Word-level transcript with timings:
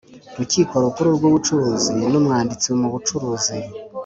Rukiko 0.37 0.73
Rukuru 0.83 1.09
rw 1.17 1.23
Ubucuruzi 1.29 1.95
n 2.11 2.13
Umwanditsi 2.19 2.67
mubucuruzi 2.79 3.57